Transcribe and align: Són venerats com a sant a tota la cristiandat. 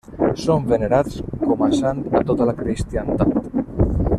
Són 0.43 0.63
venerats 0.69 1.17
com 1.43 1.61
a 1.65 1.69
sant 1.81 2.01
a 2.21 2.23
tota 2.31 2.51
la 2.51 2.57
cristiandat. 2.63 3.53